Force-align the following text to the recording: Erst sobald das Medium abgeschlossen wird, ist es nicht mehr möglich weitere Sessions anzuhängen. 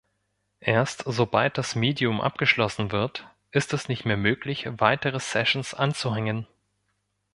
Erst 0.65 1.03
sobald 1.05 1.59
das 1.59 1.75
Medium 1.75 2.21
abgeschlossen 2.21 2.91
wird, 2.91 3.27
ist 3.51 3.71
es 3.71 3.87
nicht 3.87 4.03
mehr 4.03 4.17
möglich 4.17 4.67
weitere 4.67 5.19
Sessions 5.19 5.75
anzuhängen. 5.75 6.47